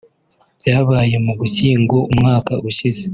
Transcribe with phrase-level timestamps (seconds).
[0.59, 3.05] Byabaye mu Gushyingo umwaka ushize